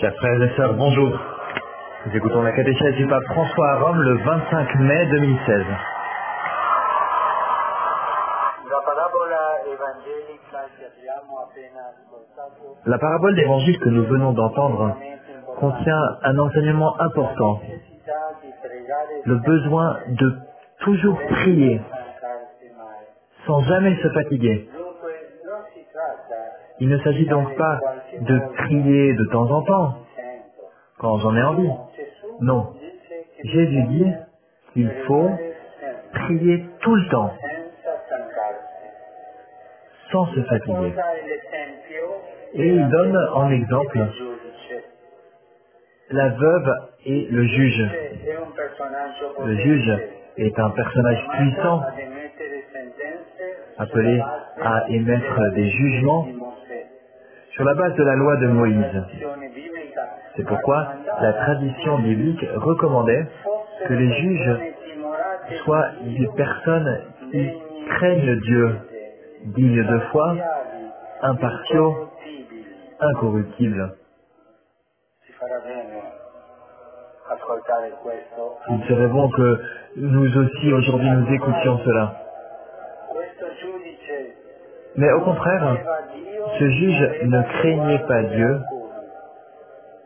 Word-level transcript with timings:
Chers 0.00 0.14
frères 0.14 0.42
et 0.42 0.56
sœurs, 0.56 0.74
bonjour. 0.74 1.18
Nous 2.06 2.16
écoutons 2.16 2.42
la 2.42 2.52
catéchèse 2.52 2.94
du 2.94 3.06
pape 3.08 3.24
François 3.24 3.68
à 3.68 3.78
Rome 3.80 4.00
le 4.00 4.16
25 4.18 4.74
mai 4.76 5.06
2016. 5.06 5.64
La 12.86 12.98
parabole 12.98 13.34
d'évangile 13.34 13.78
que 13.80 13.88
nous 13.88 14.04
venons 14.04 14.32
d'entendre 14.34 14.96
contient 15.58 16.02
un 16.22 16.38
enseignement 16.38 17.00
important, 17.00 17.60
le 19.24 19.34
besoin 19.34 19.98
de 20.10 20.32
toujours 20.84 21.18
prier 21.28 21.80
sans 23.46 23.60
jamais 23.62 23.96
se 24.00 24.08
fatiguer. 24.10 24.68
Il 26.80 26.88
ne 26.88 26.98
s'agit 26.98 27.26
donc 27.26 27.54
pas 27.56 27.80
de 28.20 28.40
prier 28.56 29.14
de 29.14 29.24
temps 29.30 29.50
en 29.50 29.62
temps, 29.62 29.94
quand 30.98 31.18
j'en 31.18 31.36
ai 31.36 31.42
envie. 31.42 31.70
Non. 32.40 32.72
Jésus 33.44 33.82
dit 33.84 34.12
qu'il 34.72 34.90
faut 35.06 35.30
prier 36.12 36.64
tout 36.80 36.94
le 36.94 37.08
temps, 37.10 37.32
sans 40.10 40.26
se 40.26 40.42
fatiguer. 40.42 40.94
Et 42.54 42.66
il 42.66 42.88
donne 42.88 43.16
en 43.34 43.50
exemple 43.50 43.98
la 46.10 46.28
veuve 46.30 46.74
et 47.06 47.28
le 47.30 47.44
juge. 47.44 47.90
Le 49.44 49.56
juge 49.56 49.98
est 50.38 50.58
un 50.58 50.70
personnage 50.70 51.26
puissant 51.36 51.82
appelé 53.78 54.20
à 54.62 54.84
émettre 54.88 55.52
des 55.54 55.70
jugements. 55.70 56.26
Sur 57.60 57.66
la 57.66 57.74
base 57.74 57.94
de 57.94 58.04
la 58.04 58.14
loi 58.14 58.36
de 58.36 58.46
Moïse. 58.46 59.04
C'est 60.34 60.44
pourquoi 60.44 60.94
la 61.20 61.32
tradition 61.34 61.98
biblique 61.98 62.42
recommandait 62.54 63.26
que 63.86 63.92
les 63.92 64.10
juges 64.14 64.58
soient 65.64 65.90
des 66.00 66.26
personnes 66.38 67.02
qui 67.30 67.50
craignent 67.86 68.40
Dieu, 68.40 68.76
dignes 69.44 69.86
de 69.86 69.98
foi, 70.10 70.36
impartiaux, 71.20 72.08
incorruptibles. 72.98 73.94
Il 78.70 78.84
serait 78.88 79.08
bon 79.08 79.28
que 79.28 79.60
nous 79.96 80.38
aussi 80.38 80.72
aujourd'hui 80.72 81.10
nous 81.10 81.34
écoutions 81.34 81.78
cela. 81.84 82.29
Mais 84.96 85.12
au 85.12 85.20
contraire, 85.20 85.76
ce 86.58 86.64
juge 86.68 87.10
ne 87.24 87.42
craignait 87.42 88.06
pas 88.06 88.22
Dieu 88.22 88.60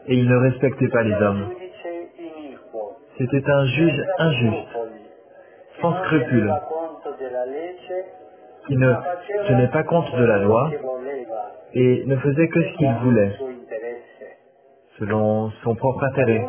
et 0.07 0.15
il 0.15 0.29
ne 0.29 0.37
respectait 0.37 0.89
pas 0.89 1.03
les 1.03 1.15
hommes. 1.15 1.51
C'était 3.19 3.51
un 3.51 3.67
juge 3.67 4.05
injuste, 4.19 4.79
sans 5.81 5.97
scrupule, 6.05 6.53
teneva 6.53 6.61
conto 6.61 7.13
della 7.19 7.47
legge 7.47 7.93
qui 8.67 8.77
ne 8.77 8.95
tenait 9.47 9.69
pas 9.69 9.85
compte 9.85 10.15
de 10.17 10.25
la 10.25 10.39
loi 10.39 10.71
et 11.75 12.05
ne 12.07 12.17
faisait 12.17 12.49
que 12.49 12.63
ce 12.63 12.77
qu'il 12.77 12.93
voulait, 13.03 13.33
selon 14.99 15.51
son 15.63 15.75
propre 15.75 16.05
intérêt. 16.05 16.45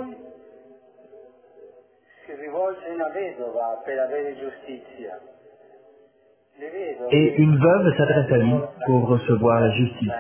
Et 7.12 7.36
une 7.38 7.58
veuve 7.58 7.98
s'adresse 7.98 8.32
à 8.32 8.38
lui 8.38 8.56
pour 8.86 9.08
recevoir 9.08 9.60
la 9.60 9.72
justice. 9.72 10.12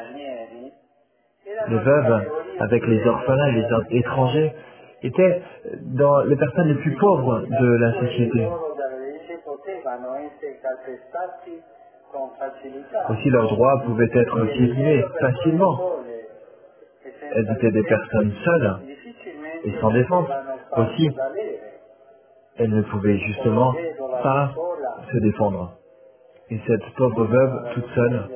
Les 1.69 1.77
veuves, 1.77 2.25
avec 2.59 2.85
les 2.85 3.07
orphelins 3.07 3.47
et 3.47 3.51
les 3.51 3.99
étrangers, 3.99 4.53
étaient 5.01 5.41
dans 5.81 6.21
les 6.21 6.35
personnes 6.35 6.67
les 6.67 6.75
plus 6.75 6.95
pauvres 6.95 7.41
de 7.41 7.77
la 7.77 7.93
société. 7.93 8.47
Aussi 13.09 13.29
leurs 13.29 13.49
droits 13.49 13.81
pouvaient 13.85 14.11
être 14.13 14.45
piétinés 14.45 15.05
facilement. 15.19 15.79
Elles 17.35 17.51
étaient 17.57 17.71
des 17.71 17.83
personnes 17.83 18.33
seules 18.43 18.75
et 19.65 19.73
sans 19.79 19.91
défense. 19.91 20.29
Aussi, 20.77 21.09
elles 22.57 22.69
ne 22.69 22.81
pouvaient 22.83 23.17
justement 23.17 23.73
pas 24.23 24.53
se 25.11 25.17
défendre. 25.17 25.77
Et 26.49 26.59
cette 26.67 26.95
pauvre 26.95 27.25
veuve, 27.25 27.73
toute 27.73 27.87
seule, 27.95 28.29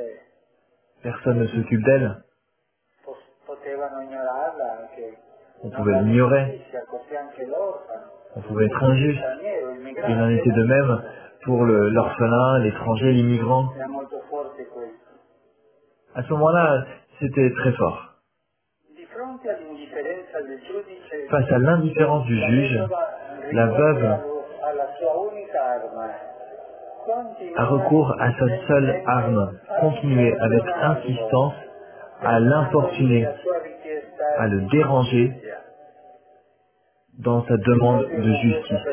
personne 1.03 1.39
ne 1.39 1.47
s'occupe 1.47 1.83
d'elle. 1.83 2.23
On 5.63 5.69
pouvait 5.69 6.01
l'ignorer, 6.01 6.61
on 8.35 8.41
pouvait 8.41 8.65
être 8.65 8.83
injuste. 8.83 9.21
il 10.07 10.21
en 10.21 10.29
était 10.29 10.51
de 10.51 10.63
même 10.63 11.03
pour 11.43 11.63
l'orphelin, 11.65 12.59
l'étranger, 12.59 13.11
l'immigrant. 13.11 13.69
À 16.15 16.23
ce 16.23 16.29
moment-là, 16.29 16.85
c'était 17.19 17.51
très 17.51 17.71
fort. 17.73 18.05
Face 21.29 21.51
à 21.51 21.57
l'indifférence 21.59 22.25
du 22.25 22.39
juge, 22.39 22.79
la 23.51 23.65
veuve 23.67 24.19
a 27.55 27.65
recours 27.65 28.15
à 28.19 28.31
sa 28.33 28.67
seule 28.67 29.01
arme, 29.05 29.59
continuer 29.81 30.35
avec 30.39 30.63
insistance 30.81 31.53
à 32.21 32.39
l'importuner, 32.39 33.27
à 34.37 34.47
le 34.47 34.61
déranger 34.69 35.31
dans 37.19 37.43
sa 37.45 37.57
demande 37.57 38.05
de 38.07 38.33
justice. 38.33 38.87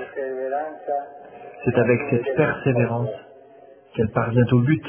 C'est 1.64 1.78
avec 1.78 2.00
cette 2.10 2.36
persévérance 2.36 3.10
qu'elle 3.94 4.10
parvient 4.10 4.46
au 4.52 4.60
but. 4.60 4.82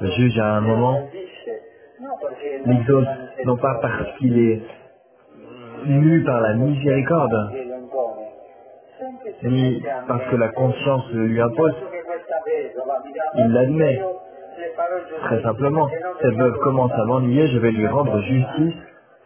Le 0.00 0.10
juge, 0.10 0.38
à 0.38 0.56
un 0.56 0.60
moment, 0.60 1.08
l'exauce, 2.66 3.06
non 3.44 3.56
pas 3.56 3.78
parce 3.80 4.16
qu'il 4.18 4.38
est 4.38 4.62
mu 5.86 6.22
par 6.24 6.40
la 6.40 6.54
miséricorde, 6.54 7.52
ni 9.42 9.82
parce 10.06 10.24
que 10.30 10.36
la 10.36 10.48
conscience 10.48 11.10
lui 11.12 11.40
impose, 11.40 11.74
il 13.36 13.52
l'admet. 13.52 14.00
Très 15.24 15.42
simplement, 15.42 15.88
cette 16.20 16.34
veuve 16.34 16.58
commence 16.58 16.92
à 16.92 17.04
m'ennuyer, 17.04 17.48
je 17.48 17.58
vais 17.58 17.70
lui 17.70 17.86
rendre 17.86 18.20
justice 18.20 18.74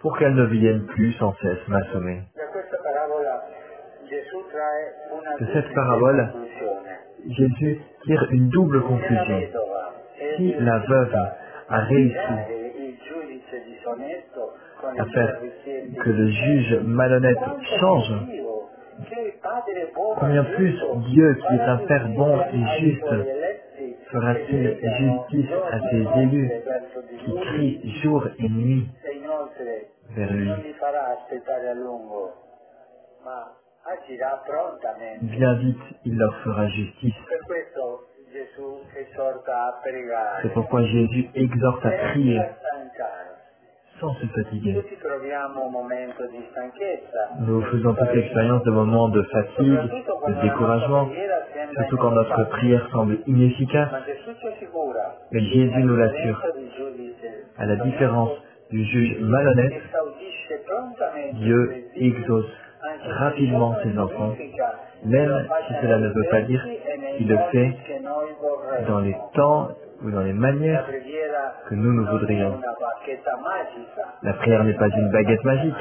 pour 0.01 0.17
qu'elle 0.19 0.35
ne 0.35 0.45
vienne 0.45 0.87
plus 0.87 1.13
sans 1.15 1.35
cesse 1.43 1.69
m'assommer. 1.69 2.21
De 5.41 5.47
cette 5.53 5.75
parabole. 5.75 6.33
Jésus 7.29 7.81
tire 8.05 8.27
une 8.31 8.49
double 8.51 8.83
conclusion. 8.83 9.41
Si 10.37 10.55
la 10.61 10.79
veuve 10.79 11.17
a 11.69 11.79
réussi 11.81 12.17
à 14.99 15.05
faire 15.07 15.39
que 16.05 16.11
le 16.11 16.29
juge 16.29 16.81
malhonnête 16.85 17.39
change, 17.81 18.13
combien 20.19 20.45
plus 20.45 20.75
Dieu, 21.09 21.35
qui 21.35 21.55
est 21.55 21.61
un 21.61 21.79
Père 21.79 22.09
bon 22.11 22.41
et 22.53 22.81
juste, 22.81 23.05
fera-t-il 24.11 24.79
justice 24.99 25.51
à 25.73 25.81
ses 25.91 26.21
élus 26.23 26.51
qui 27.25 27.35
crient 27.35 28.01
jour 28.03 28.27
et 28.39 28.49
nuit 28.49 28.89
vers 30.17 30.33
lui? 30.33 30.51
Bien 35.23 35.55
vite, 35.55 35.83
il 36.05 36.19
leur 36.19 36.37
fera 36.39 36.69
justice. 36.69 37.15
C'est 40.43 40.53
pourquoi 40.53 40.83
Jésus 40.85 41.29
exhorte 41.35 41.87
à 41.87 41.91
prier. 41.91 42.41
Sans 44.01 44.15
se 44.15 44.27
fatiguer. 44.27 44.83
Nous 47.41 47.63
faisons 47.63 47.95
toute 47.95 48.15
l'expérience 48.15 48.63
de 48.65 48.71
moments 48.71 49.09
de 49.09 49.23
fatigue, 49.23 49.81
de 50.29 50.43
découragement, 50.43 51.09
surtout 51.75 51.97
quand 51.97 52.11
notre 52.11 52.45
prière 52.51 52.89
semble 52.93 53.19
inefficace. 53.27 53.89
Mais 55.33 55.41
Jésus 55.41 55.83
nous 55.83 55.97
l'assure, 55.97 56.43
à 57.59 57.67
la 57.67 57.77
différence 57.77 58.31
du 58.71 58.85
juge 58.85 59.19
malhonnête, 59.21 59.83
Dieu 61.35 61.85
exauce 61.97 62.51
rapidement 63.19 63.77
ses 63.83 63.99
enfants, 63.99 64.35
même 65.05 65.49
si 65.69 65.75
cela 65.81 65.99
ne 65.99 66.09
veut 66.09 66.29
pas 66.31 66.43
dire 66.43 66.67
qu'il 67.17 67.29
le 67.29 67.39
fait 67.53 67.77
dans 68.89 69.01
les 69.01 69.17
temps 69.35 69.69
ou 70.05 70.11
dans 70.11 70.23
les 70.23 70.33
manières 70.33 70.87
que 71.69 71.75
nous 71.75 71.93
nous 71.93 72.07
voudrions. 72.07 72.61
La 74.23 74.33
prière 74.35 74.65
n'est 74.65 74.75
pas 74.75 74.89
une 74.89 75.11
baguette 75.11 75.45
magique. 75.45 75.75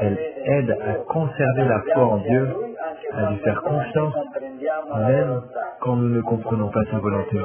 Elle 0.00 0.18
aide 0.46 0.70
à 0.70 0.94
conserver 1.06 1.64
la 1.64 1.80
foi 1.80 2.04
en 2.04 2.16
Dieu, 2.18 2.48
à 3.12 3.30
lui 3.30 3.36
faire 3.38 3.62
confiance, 3.62 4.14
même 5.08 5.42
quand 5.80 5.96
nous 5.96 6.08
ne 6.08 6.20
comprenons 6.22 6.70
pas 6.70 6.84
sa 6.90 6.98
volonté. 6.98 7.38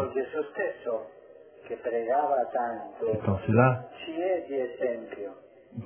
C'est 1.67 3.29
en 3.29 3.39
cela 3.45 3.81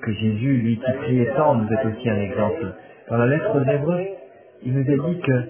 que 0.02 0.12
Jésus, 0.14 0.58
lui 0.58 0.80
qui 0.80 0.92
priait 0.94 1.34
tant, 1.36 1.56
nous 1.56 1.70
est 1.70 1.86
aussi 1.86 2.10
un 2.10 2.22
exemple. 2.22 2.74
Dans 3.10 3.18
la 3.18 3.28
lettre 3.28 3.54
aux 3.54 3.70
Hébreux, 3.70 4.06
il 4.62 4.74
nous 4.74 4.90
a 4.90 5.10
dit 5.10 5.20
que 5.20 5.44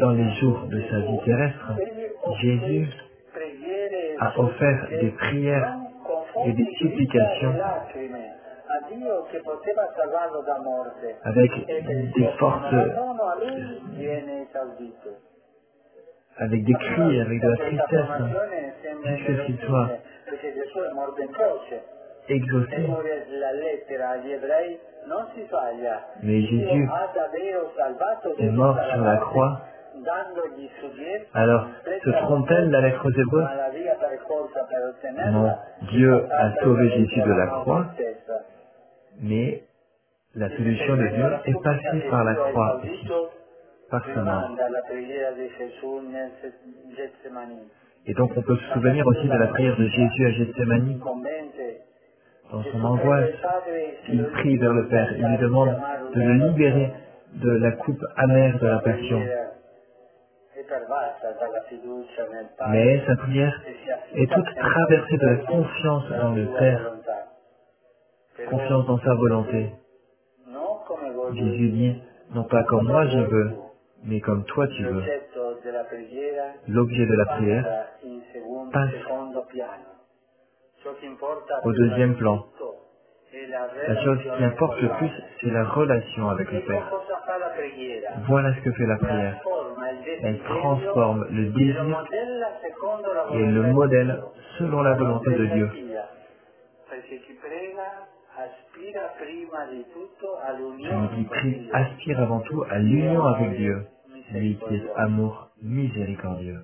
dans 0.00 0.10
les 0.10 0.30
jours 0.36 0.60
de 0.68 0.80
sa 0.90 0.98
vie 1.00 1.18
terrestre, 1.24 1.72
Jésus 2.40 2.88
a 4.20 4.38
offert 4.38 4.88
des 4.90 5.10
prières 5.10 5.76
et 6.46 6.52
des 6.52 6.68
supplications 6.78 7.54
avec 11.24 11.66
des 12.14 12.28
forces, 12.38 12.74
avec 16.36 16.64
des 16.64 16.74
cris, 16.74 17.20
avec 17.20 17.40
de 17.40 17.48
la 17.48 17.56
tristesse, 17.56 18.06
jusqu'à 19.04 19.36
ce 19.36 19.46
qu'il 19.46 19.58
soit 19.58 19.90
exaucé. 22.28 22.86
Mais 26.22 26.40
Jésus 26.42 26.88
est 28.38 28.50
mort 28.50 28.78
sur 28.92 29.02
la 29.02 29.16
croix. 29.18 29.60
Alors, 31.34 31.66
se 32.04 32.10
trompe-t-elle 32.10 32.70
la 32.70 32.80
lettre 32.82 33.04
aux 33.04 33.10
Hébreux? 33.20 33.44
Non, 35.32 35.52
Dieu 35.90 36.24
a 36.30 36.54
sauvé 36.62 36.88
Jésus 36.90 37.20
de 37.20 37.32
la 37.32 37.46
croix, 37.46 37.86
mais 39.20 39.62
la 40.34 40.48
solution 40.50 40.96
de 40.96 41.06
Dieu 41.08 41.30
est 41.46 41.62
passée 41.64 42.00
par 42.10 42.24
la 42.24 42.34
croix 42.34 42.76
aussi, 42.84 43.08
par 43.90 44.04
sa 44.14 44.22
mort. 44.22 44.50
Et 48.06 48.14
donc 48.14 48.30
on 48.36 48.42
peut 48.42 48.56
se 48.56 48.72
souvenir 48.74 49.06
aussi 49.06 49.26
de 49.26 49.34
la 49.36 49.46
prière 49.48 49.76
de 49.76 49.86
Jésus 49.86 50.26
à 50.26 50.30
Gethsemane. 50.32 51.00
Dans 52.50 52.62
son 52.62 52.82
angoisse, 52.82 53.30
il 54.08 54.24
prie 54.24 54.56
vers 54.56 54.72
le 54.72 54.88
Père, 54.88 55.12
il 55.16 55.24
lui 55.24 55.38
demande 55.38 55.68
de 56.14 56.20
le 56.20 56.48
libérer 56.48 56.92
de 57.34 57.50
la 57.50 57.72
coupe 57.72 58.02
amère 58.16 58.58
de 58.58 58.66
la 58.66 58.78
passion. 58.78 59.20
Mais 62.70 63.02
sa 63.06 63.16
prière 63.16 63.62
est 64.14 64.32
toute 64.32 64.54
traversée 64.54 65.16
de 65.18 65.26
la 65.26 65.36
confiance 65.36 66.04
dans 66.10 66.34
le 66.34 66.46
Père, 66.58 66.92
confiance 68.48 68.86
dans 68.86 68.98
sa 68.98 69.14
volonté. 69.14 69.72
Jésus 71.34 71.68
dit, 71.68 72.02
non 72.34 72.44
pas 72.44 72.64
comme 72.64 72.86
moi 72.86 73.06
je 73.08 73.18
veux, 73.18 73.52
mais 74.04 74.20
comme 74.20 74.44
toi 74.44 74.66
tu 74.68 74.84
veux. 74.84 75.02
L'objet 76.68 77.06
de 77.06 77.14
la 77.14 77.26
prière 77.26 77.86
passe 78.72 78.90
au 81.64 81.72
deuxième 81.72 82.16
plan. 82.16 82.44
La 83.86 84.04
chose 84.04 84.18
qui 84.22 84.44
importe 84.44 84.80
le 84.80 84.88
plus, 84.88 85.10
c'est 85.40 85.50
la 85.50 85.64
relation 85.64 86.28
avec 86.30 86.50
le 86.50 86.60
Père. 86.60 86.90
Voilà 88.26 88.54
ce 88.54 88.60
que 88.60 88.72
fait 88.72 88.86
la 88.86 88.96
prière. 88.96 89.40
Elle 90.22 90.38
transforme 90.40 91.26
le 91.30 91.46
désir 91.50 92.04
et 93.32 93.46
le 93.46 93.62
modèle 93.72 94.22
selon 94.58 94.82
la 94.82 94.94
volonté 94.94 95.30
de 95.30 95.46
Dieu. 95.46 95.70
Celui 96.90 97.18
qui 97.20 97.34
prie 101.24 101.70
aspire 101.72 102.20
avant 102.20 102.40
tout 102.40 102.64
à 102.70 102.78
l'union 102.78 103.24
avec 103.26 103.56
Dieu, 103.56 103.86
lui 104.32 104.56
qui 104.56 104.74
est 104.74 104.90
amour 104.96 105.50
miséricordieux. 105.62 106.60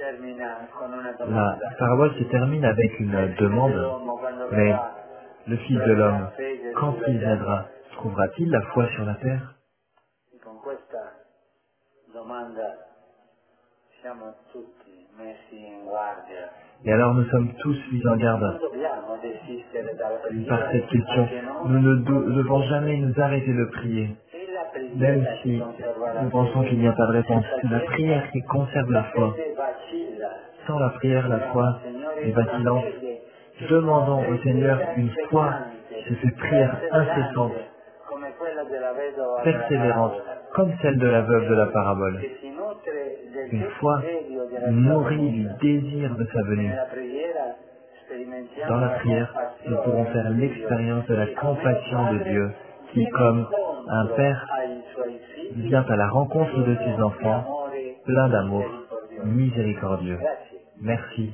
La 0.00 1.58
parabole 1.78 2.14
se 2.18 2.24
termine 2.24 2.64
avec 2.64 3.00
une 3.00 3.34
demande, 3.38 3.74
mais 4.52 4.74
le 5.48 5.56
Fils 5.56 5.78
de 5.78 5.92
l'homme, 5.92 6.28
quand 6.76 6.94
il 7.08 7.18
viendra, 7.18 7.66
trouvera-t-il 7.92 8.50
la 8.50 8.60
foi 8.72 8.86
sur 8.94 9.04
la 9.04 9.14
terre? 9.14 9.54
Et 16.84 16.92
alors 16.92 17.14
nous 17.14 17.24
sommes 17.24 17.52
tous 17.54 17.76
mis 17.90 18.06
en 18.06 18.16
garde 18.16 18.60
par 20.48 20.70
cette 20.70 20.86
question. 20.86 21.28
Nous 21.64 21.80
ne 21.80 21.96
devons 22.34 22.62
jamais 22.64 22.98
nous 22.98 23.20
arrêter 23.20 23.52
de 23.52 23.64
prier, 23.64 24.16
même 24.94 25.26
si 25.42 25.60
nous 26.22 26.30
pensons 26.30 26.62
qu'il 26.64 26.78
n'y 26.78 26.86
a 26.86 26.92
pas 26.92 27.06
de 27.06 27.12
réponse. 27.12 27.44
La 27.68 27.80
prière 27.80 28.30
qui 28.30 28.42
conserve 28.42 28.90
la 28.92 29.04
foi. 29.04 29.34
Sans 30.68 30.78
la 30.78 30.90
prière, 30.90 31.26
la 31.28 31.40
foi 31.50 31.78
est 32.20 32.30
vacillante. 32.30 32.84
Demandons 33.70 34.22
au 34.28 34.36
Seigneur 34.42 34.78
une 34.98 35.10
foi, 35.30 35.54
c'est 35.90 36.14
cette 36.22 36.36
prière 36.36 36.76
incessante, 36.92 37.52
persévérante, 39.44 40.12
comme 40.54 40.70
celle 40.82 40.98
de 40.98 41.06
la 41.06 41.22
veuve 41.22 41.48
de 41.48 41.54
la 41.54 41.66
parabole. 41.68 42.20
Une 43.50 43.64
foi 43.80 44.02
nourrie 44.70 45.30
du 45.30 45.48
désir 45.62 46.14
de 46.14 46.26
sa 46.34 46.42
venue. 46.42 46.72
Dans 48.68 48.76
la 48.76 48.88
prière, 48.90 49.34
nous 49.66 49.76
pourrons 49.78 50.04
faire 50.04 50.28
l'expérience 50.30 51.06
de 51.06 51.14
la 51.14 51.26
compassion 51.28 52.12
de 52.12 52.18
Dieu 52.24 52.50
qui, 52.92 53.06
comme 53.08 53.46
un 53.88 54.06
père, 54.16 54.46
vient 55.56 55.86
à 55.88 55.96
la 55.96 56.08
rencontre 56.08 56.58
de 56.58 56.76
ses 56.76 57.02
enfants, 57.02 57.68
plein 58.04 58.28
d'amour, 58.28 58.64
miséricordieux. 59.24 60.18
Merci. 60.80 61.32